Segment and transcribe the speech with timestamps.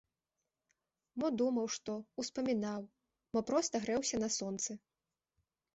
[1.23, 1.93] Мо думаў што,
[2.23, 2.81] успамінаў,
[3.35, 4.71] мо проста грэўся на сонцы.